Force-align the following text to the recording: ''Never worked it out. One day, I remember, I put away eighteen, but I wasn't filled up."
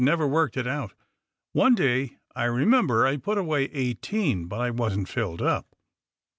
''Never 0.03 0.27
worked 0.27 0.57
it 0.57 0.65
out. 0.65 0.95
One 1.51 1.75
day, 1.75 2.17
I 2.35 2.45
remember, 2.45 3.05
I 3.05 3.17
put 3.17 3.37
away 3.37 3.65
eighteen, 3.65 4.47
but 4.47 4.59
I 4.59 4.71
wasn't 4.71 5.07
filled 5.09 5.43
up." 5.43 5.75